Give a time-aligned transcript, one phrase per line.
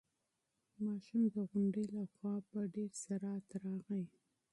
[0.83, 4.03] ماشوم د غونډۍ له خوا په ډېر سرعت راغی.